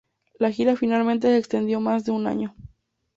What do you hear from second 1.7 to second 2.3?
más de un